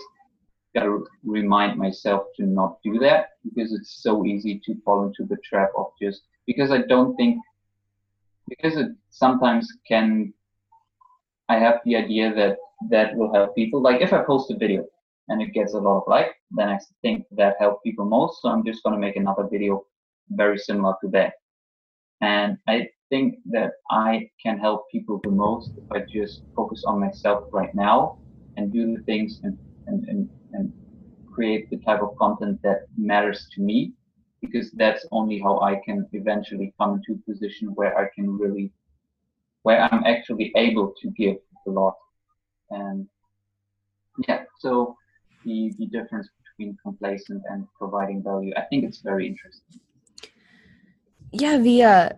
[0.74, 5.24] got to remind myself to not do that because it's so easy to fall into
[5.24, 7.40] the trap of just because I don't think
[8.50, 10.34] because it sometimes can
[11.50, 12.58] I have the idea that
[12.90, 13.82] that will help people.
[13.82, 14.86] Like if I post a video
[15.30, 18.42] and it gets a lot of like, then I think that helped people most.
[18.42, 19.86] So I'm just gonna make another video
[20.30, 21.34] very similar to that.
[22.22, 27.00] And I think that I can help people the most if I just focus on
[27.00, 28.18] myself right now
[28.58, 30.74] and do the things and and, and, and
[31.34, 33.94] create the type of content that matters to me
[34.42, 38.72] because that's only how I can eventually come into a position where I can really
[39.64, 41.38] where I'm actually able to give
[41.68, 41.96] a lot.
[42.70, 43.08] And
[44.28, 44.96] yeah, so
[45.46, 49.80] the the difference between complacent and providing value, I think it's very interesting.
[51.32, 52.10] Yeah, the uh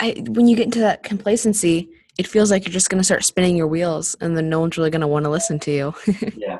[0.00, 3.56] I when you get into that complacency, it feels like you're just gonna start spinning
[3.56, 5.94] your wheels and then no one's really gonna want to listen to you.
[6.36, 6.58] Yeah.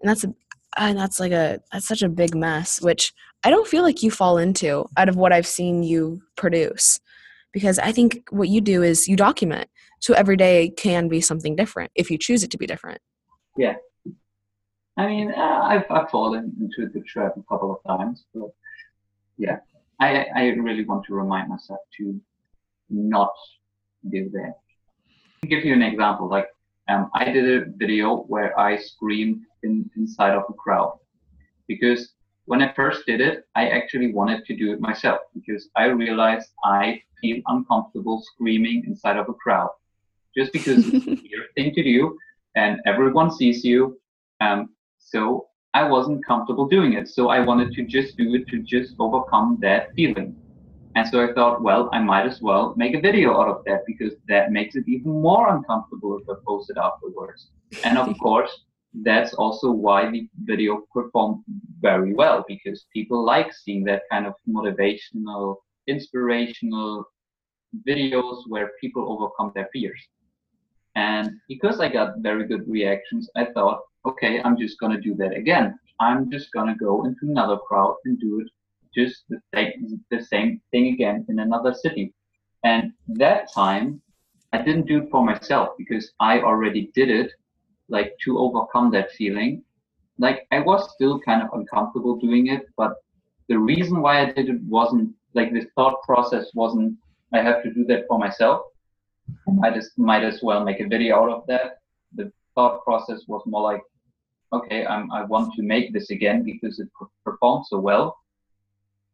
[0.00, 0.34] and that's a
[0.76, 3.12] and that's like a that's such a big mess which
[3.44, 6.98] i don't feel like you fall into out of what i've seen you produce
[7.52, 9.68] because i think what you do is you document
[10.00, 13.00] so every day can be something different if you choose it to be different
[14.96, 18.50] I mean, uh, I've I've fallen into the trap a couple of times, but
[19.38, 19.58] yeah,
[20.00, 22.20] I I really want to remind myself to
[22.90, 23.32] not
[24.10, 24.54] do that.
[25.42, 26.48] To give you an example, like
[26.88, 30.98] um, I did a video where I screamed in, inside of a crowd
[31.66, 32.12] because
[32.44, 36.50] when I first did it, I actually wanted to do it myself because I realized
[36.64, 39.70] I feel uncomfortable screaming inside of a crowd
[40.36, 42.18] just because it's a weird thing to do
[42.56, 43.98] and everyone sees you.
[44.40, 44.70] Um,
[45.04, 47.08] so I wasn't comfortable doing it.
[47.08, 50.36] So I wanted to just do it to just overcome that feeling.
[50.94, 53.80] And so I thought, well, I might as well make a video out of that
[53.86, 57.50] because that makes it even more uncomfortable if I post it afterwards.
[57.84, 58.64] And of course,
[59.02, 61.42] that's also why the video performed
[61.80, 67.06] very well because people like seeing that kind of motivational, inspirational
[67.88, 70.00] videos where people overcome their fears.
[70.94, 75.14] And because I got very good reactions, I thought, okay, I'm just going to do
[75.16, 75.78] that again.
[76.00, 78.48] I'm just going to go into another crowd and do it
[78.94, 82.14] just the, same- the same thing again in another city.
[82.64, 84.00] And that time,
[84.52, 87.30] I didn't do it for myself because I already did it
[87.88, 89.62] like to overcome that feeling.
[90.18, 92.94] Like I was still kind of uncomfortable doing it, but
[93.48, 96.96] the reason why I did it wasn't like the thought process wasn't
[97.32, 98.62] I have to do that for myself.
[99.64, 101.78] I just might as well make a video out of that.
[102.14, 103.80] The thought process was more like,
[104.52, 106.88] okay, I'm, I want to make this again because it
[107.24, 108.18] performed so well.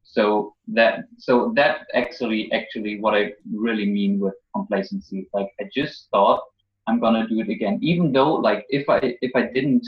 [0.03, 5.29] So that so that actually actually what I really mean with complacency.
[5.35, 6.41] Like I just thought
[6.87, 9.87] I'm gonna do it again, even though like if I if I didn't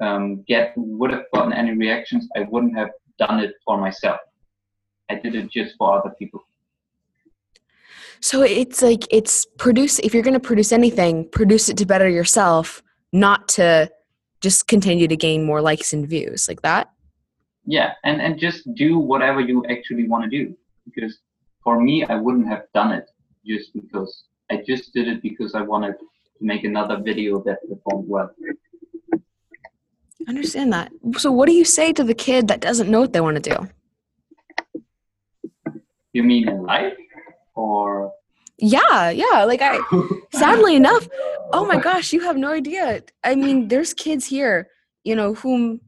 [0.00, 4.20] um, get would have gotten any reactions, I wouldn't have done it for myself.
[5.10, 6.42] I did it just for other people.
[8.20, 12.08] So it's like it's produce if you're going to produce anything, produce it to better
[12.08, 13.90] yourself, not to
[14.44, 16.84] just continue to gain more likes and views like that.
[17.76, 20.44] Yeah, and and just do whatever you actually want to do
[20.86, 21.14] because
[21.64, 23.06] for me I wouldn't have done it
[23.50, 24.10] just because
[24.52, 26.06] I just did it because I wanted to
[26.52, 28.30] make another video that performed well.
[30.28, 30.88] understand that.
[31.24, 33.48] So what do you say to the kid that doesn't know what they want to
[33.54, 33.58] do?
[36.12, 36.98] You mean in life
[37.54, 38.12] or
[38.58, 39.44] yeah, yeah.
[39.44, 39.80] Like I
[40.32, 41.08] sadly enough,
[41.52, 43.02] oh my gosh, you have no idea.
[43.22, 44.68] I mean, there's kids here,
[45.02, 45.80] you know, whom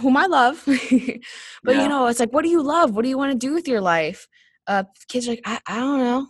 [0.00, 0.62] whom I love.
[0.66, 1.82] but yeah.
[1.82, 2.94] you know, it's like, what do you love?
[2.94, 4.28] What do you want to do with your life?
[4.66, 6.26] Uh kids are like, I, I don't know.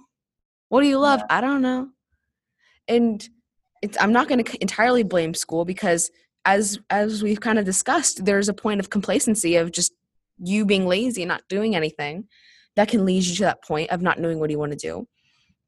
[0.68, 1.20] What do you love?
[1.20, 1.38] Yeah.
[1.38, 1.88] I don't know.
[2.88, 3.28] And
[3.82, 6.10] it's I'm not gonna entirely blame school because
[6.44, 9.92] as as we've kind of discussed, there's a point of complacency of just
[10.38, 12.24] you being lazy and not doing anything
[12.74, 15.06] that can lead you to that point of not knowing what you want to do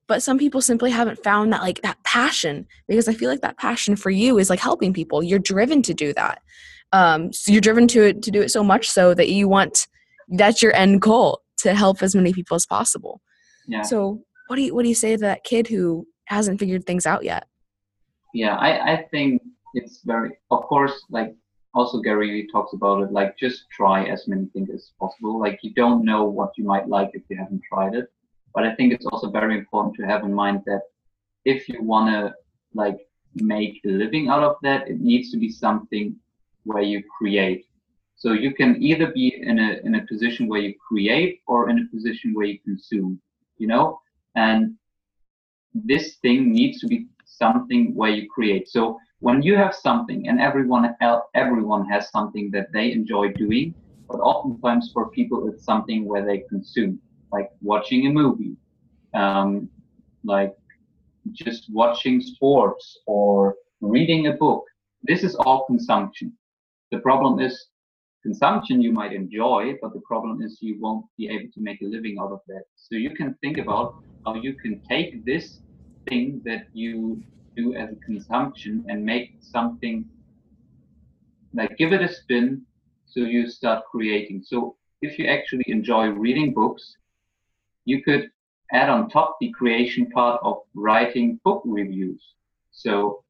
[0.06, 3.58] but some people simply haven't found that like that passion because i feel like that
[3.58, 5.22] passion for you is like helping people.
[5.22, 6.40] You're driven to do that.
[6.92, 9.86] Um so you're driven to it to do it so much so that you want
[10.28, 13.20] that's your end goal to help as many people as possible.
[13.66, 13.82] Yeah.
[13.82, 17.06] So what do you what do you say to that kid who hasn't figured things
[17.06, 17.46] out yet?
[18.32, 19.42] Yeah i i think
[19.74, 21.34] it's very of course like
[21.74, 25.40] also Gary talks about it like just try as many things as possible.
[25.40, 28.06] Like you don't know what you might like if you haven't tried it.
[28.54, 30.82] But I think it's also very important to have in mind that
[31.44, 32.34] if you want to
[32.74, 32.98] like
[33.34, 36.16] make a living out of that, it needs to be something
[36.64, 37.66] where you create.
[38.16, 41.78] So you can either be in a in a position where you create or in
[41.80, 43.20] a position where you consume,
[43.58, 44.00] you know?
[44.34, 44.76] And
[45.74, 48.68] this thing needs to be something where you create.
[48.68, 53.74] So when you have something and everyone else, everyone has something that they enjoy doing,
[54.08, 57.00] but oftentimes for people it's something where they consume,
[57.32, 58.56] like watching a movie,
[59.14, 59.68] um,
[60.24, 60.54] like
[61.32, 64.64] just watching sports or reading a book.
[65.02, 66.32] This is all consumption.
[66.90, 67.68] The problem is
[68.22, 71.86] consumption you might enjoy, but the problem is you won't be able to make a
[71.86, 72.64] living out of that.
[72.76, 75.60] So you can think about how you can take this
[76.08, 77.22] thing that you
[77.56, 80.04] do as a consumption and make something
[81.54, 82.62] like give it a spin
[83.06, 86.96] so you start creating so if you actually enjoy reading books
[87.84, 88.30] you could
[88.72, 92.34] add on top the creation part of writing book reviews
[92.70, 93.22] so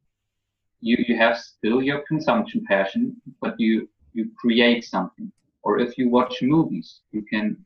[0.80, 5.30] you you have still your consumption passion but you you create something
[5.62, 7.56] or if you watch movies you can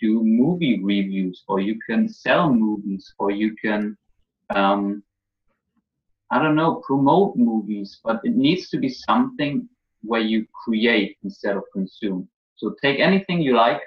[0.00, 3.96] do movie reviews or you can sell movies or you can
[4.54, 5.02] um,
[6.30, 9.68] I don't know, promote movies, but it needs to be something
[10.02, 12.28] where you create instead of consume.
[12.56, 13.80] So take anything you like.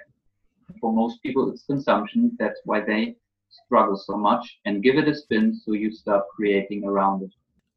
[0.82, 2.36] For most people, it's consumption.
[2.40, 3.16] That's why they
[3.50, 7.32] struggle so much and give it a spin so you start creating around it.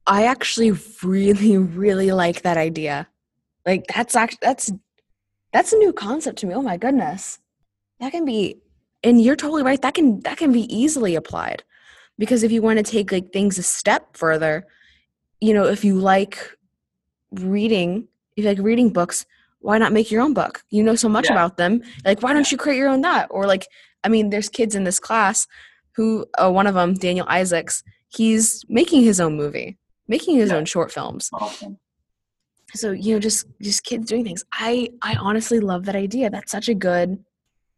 [0.07, 0.73] I actually
[1.03, 3.09] really, really like that idea.
[3.67, 4.73] Like that's actually that's
[5.53, 6.55] that's a new concept to me.
[6.55, 7.39] Oh my goodness.
[8.01, 8.57] That can be
[9.03, 9.81] and you're totally right.
[9.81, 11.63] That can that can be easily applied
[12.21, 14.67] because if you want to take like things a step further
[15.41, 16.57] you know if you like
[17.33, 19.27] reading if you like reading books
[19.61, 21.33] why not make your own book you know so much yeah.
[21.33, 23.67] about them like why don't you create your own that or like
[24.05, 25.47] i mean there's kids in this class
[25.97, 30.57] who uh, one of them daniel isaacs he's making his own movie making his yeah.
[30.57, 31.79] own short films awesome.
[32.75, 36.53] so you know just just kids doing things i i honestly love that idea that's
[36.53, 37.23] such a good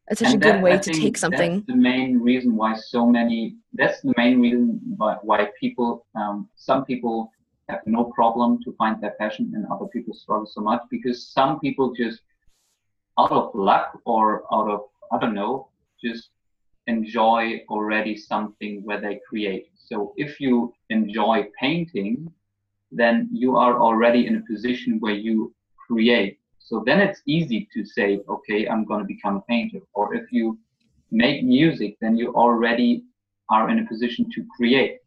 [0.09, 1.55] it's such and a that, good way I to take something.
[1.55, 3.57] That's the main reason why so many.
[3.73, 6.07] That's the main reason why, why people.
[6.15, 7.31] Um, some people
[7.69, 11.61] have no problem to find their passion, and other people struggle so much because some
[11.61, 12.21] people just,
[13.19, 14.81] out of luck or out of
[15.13, 15.69] I don't know,
[16.03, 16.31] just
[16.87, 19.71] enjoy already something where they create.
[19.77, 22.33] So if you enjoy painting,
[22.91, 25.55] then you are already in a position where you
[25.87, 26.39] create
[26.73, 29.81] so then it's easy to say, okay, I'm going to become a painter.
[29.93, 30.59] Or if you
[31.11, 33.05] make music, then you already
[33.51, 35.01] are in a position to create.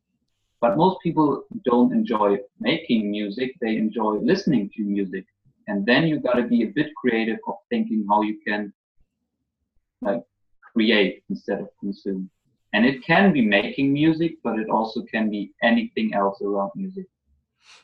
[0.62, 5.26] But most people don't enjoy making music, they enjoy listening to music.
[5.68, 8.74] And then you gotta be a bit creative of thinking how you can
[10.02, 10.24] like
[10.74, 12.30] create instead of consume.
[12.74, 17.06] And it can be making music, but it also can be anything else around music.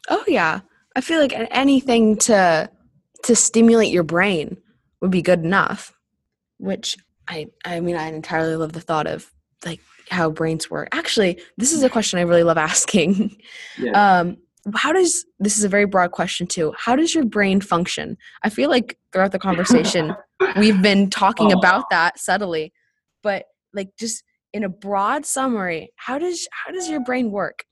[0.10, 0.62] Oh yeah.
[0.96, 2.70] I feel like anything to
[3.24, 4.58] to stimulate your brain
[5.02, 5.94] would be good enough.
[6.58, 6.98] Which
[7.28, 9.32] I I mean I entirely love the thought of
[9.66, 9.80] like
[10.10, 10.90] how brains work.
[10.92, 13.38] Actually, this is a question I really love asking.
[13.78, 14.20] Yeah.
[14.20, 14.38] Um
[14.76, 16.74] how does this is a very broad question too.
[16.78, 18.18] How does your brain function?
[18.44, 20.16] I feel like throughout the conversation
[20.56, 21.58] we've been talking oh.
[21.58, 22.72] about that subtly.
[23.24, 24.24] But like just
[24.54, 27.66] in a broad summary, how does how does your brain work?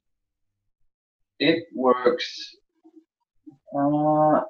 [1.39, 2.55] It works
[3.77, 4.41] uh,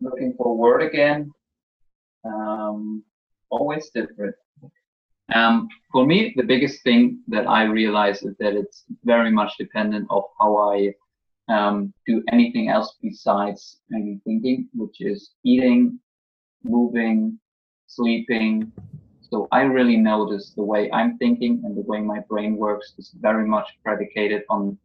[0.00, 1.30] looking for a word again.
[2.24, 3.04] Um,
[3.50, 4.34] always different.
[5.34, 10.06] Um, for me, the biggest thing that I realize is that it's very much dependent
[10.10, 10.94] of how I
[11.48, 15.98] um, do anything else besides maybe thinking, which is eating,
[16.62, 17.38] moving,
[17.86, 18.72] sleeping.
[19.20, 23.14] So I really notice the way I'm thinking and the way my brain works is
[23.20, 24.78] very much predicated on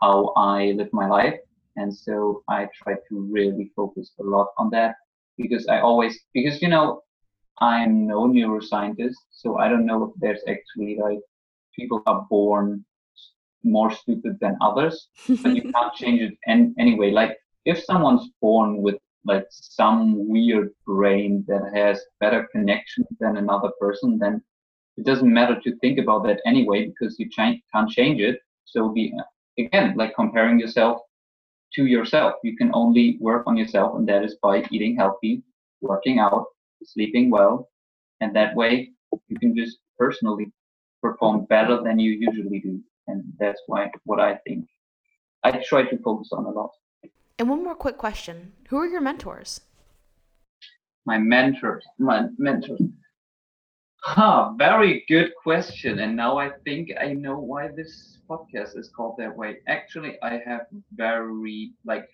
[0.00, 1.38] how I live my life.
[1.76, 4.94] And so I try to really focus a lot on that
[5.36, 7.02] because I always, because, you know,
[7.60, 11.20] I'm no neuroscientist, so I don't know if there's actually like
[11.76, 12.84] people are born
[13.62, 15.08] more stupid than others,
[15.42, 17.10] but you can't change it and anyway.
[17.10, 23.70] Like if someone's born with like some weird brain that has better connection than another
[23.80, 24.42] person, then
[24.96, 28.38] it doesn't matter to think about that anyway because you can't change it.
[28.64, 29.12] So be
[29.58, 31.00] again like comparing yourself
[31.74, 32.34] to yourself.
[32.42, 35.42] You can only work on yourself, and that is by eating healthy,
[35.80, 36.46] working out,
[36.84, 37.68] sleeping well,
[38.20, 38.90] and that way
[39.28, 40.52] you can just personally
[41.02, 42.80] perform better than you usually do.
[43.06, 44.66] And that's why what I think
[45.42, 46.70] I try to focus on a lot.
[47.38, 49.60] And one more quick question: Who are your mentors?
[51.06, 52.80] My mentors, my mentors.
[54.00, 55.98] Huh, very good question.
[55.98, 59.56] And now I think I know why this podcast is called that way.
[59.66, 62.06] Actually, I have very like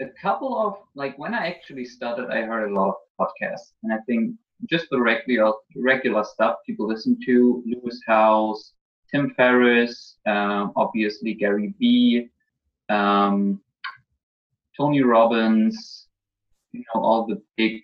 [0.00, 3.92] a couple of like when I actually started, I heard a lot of podcasts, and
[3.92, 4.34] I think
[4.68, 8.72] just the regular regular stuff people listen to: Lewis Howes,
[9.10, 12.28] Tim Ferriss, um, obviously Gary Vee,
[12.88, 13.60] um,
[14.76, 16.06] Tony Robbins,
[16.72, 17.82] you know all the big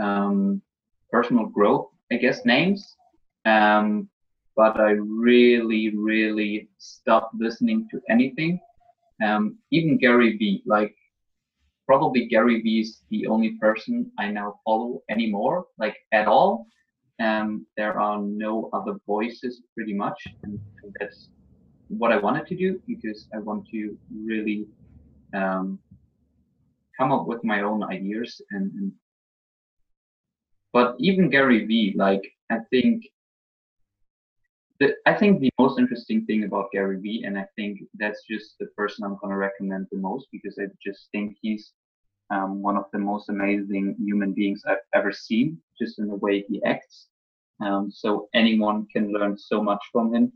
[0.00, 0.62] um,
[1.10, 2.96] personal growth, I guess, names.
[3.44, 4.08] Um,
[4.56, 8.60] but I really, really stopped listening to anything.
[9.24, 10.94] Um, even Gary Vee, like
[11.90, 16.68] probably Gary Vee is the only person I now follow anymore, like at all.
[17.18, 20.20] Um, there are no other voices pretty much.
[20.44, 20.60] And
[21.00, 21.30] that's
[21.88, 24.68] what I wanted to do because I want to really
[25.34, 25.80] um,
[26.96, 28.92] come up with my own ideas and, and
[30.72, 32.22] but even Gary Vee, like
[32.52, 33.02] I think
[34.78, 38.54] the, I think the most interesting thing about Gary Vee, and I think that's just
[38.60, 41.72] the person I'm going to recommend the most because I just think he's
[42.30, 46.44] um, one of the most amazing human beings I've ever seen, just in the way
[46.48, 47.08] he acts.
[47.60, 50.32] Um, so anyone can learn so much from him.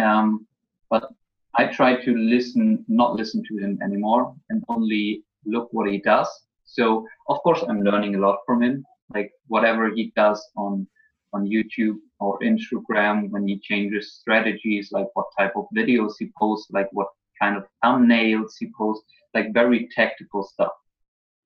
[0.00, 0.46] Um,
[0.88, 1.10] but
[1.54, 6.28] I try to listen, not listen to him anymore, and only look what he does.
[6.64, 8.84] So of course I'm learning a lot from him,
[9.14, 10.86] like whatever he does on
[11.34, 16.70] on YouTube or Instagram when he changes strategies, like what type of videos he posts,
[16.70, 17.08] like what
[17.40, 20.72] kind of thumbnails he posts, like very tactical stuff.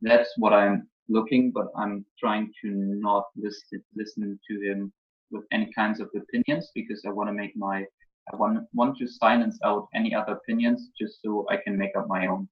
[0.02, 4.92] That's what I'm looking, but I'm trying to not listen listen to him
[5.30, 7.84] with any kinds of opinions because I want to make my
[8.32, 12.06] I want want to silence out any other opinions just so I can make up
[12.08, 12.48] my own.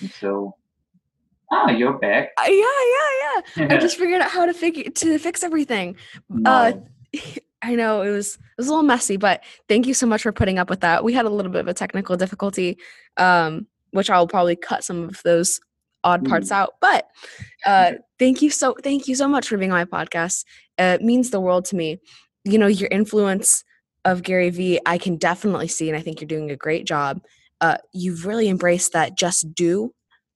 [0.00, 0.56] And so
[1.52, 2.30] Ah, you're back.
[2.38, 3.74] Uh, yeah, yeah, yeah.
[3.74, 5.96] I just figured out how to figure to fix everything.
[6.28, 6.50] No.
[6.50, 6.72] Uh,
[7.62, 10.32] I know it was it was a little messy, but thank you so much for
[10.32, 11.02] putting up with that.
[11.02, 12.78] We had a little bit of a technical difficulty,
[13.16, 15.58] um, which I'll probably cut some of those
[16.06, 16.52] odd parts mm.
[16.52, 16.74] out.
[16.80, 17.08] But
[17.66, 20.44] uh, thank you so thank you so much for being on my podcast.
[20.78, 21.98] Uh, it means the world to me.
[22.44, 23.64] You know your influence
[24.06, 27.20] of Gary Vee, I can definitely see, and I think you're doing a great job.
[27.60, 29.92] Uh, you've really embraced that just do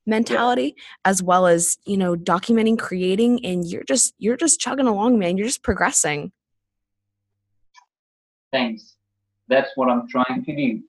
[0.07, 0.83] mentality yeah.
[1.05, 5.37] as well as you know documenting creating and you're just you're just chugging along man
[5.37, 6.33] you're just progressing
[8.51, 8.97] thanks
[9.49, 10.83] that's what i'm trying to do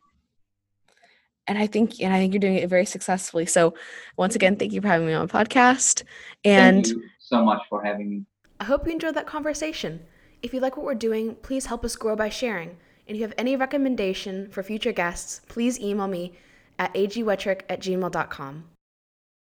[1.52, 3.45] and i think and i think you're doing it very successfully.
[3.45, 3.74] So
[4.18, 6.04] once again thank you for having me on the podcast
[6.45, 8.26] and thank you so much for having me.
[8.60, 10.06] I hope you enjoyed that conversation.
[10.41, 12.78] If you like what we're doing please help us grow by sharing.
[13.08, 16.34] And if you have any recommendation for future guests, please email me
[16.80, 18.71] at agwetrick at gmail.com.